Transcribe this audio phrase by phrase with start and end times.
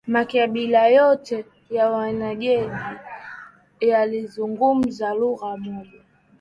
[0.07, 2.69] makabila yote ya wenyeji
[3.79, 6.01] yalizungumza lugha moja